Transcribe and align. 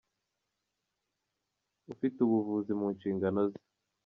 ufite 1.93 2.17
ubuvuzi 2.21 2.71
mu 2.79 2.87
nshingano 2.95 3.41
ze 3.51 3.59